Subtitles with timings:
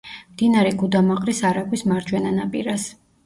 [0.35, 2.89] მდინარე გუდამაყრის არაგვის მარჯვენა ნაპირას.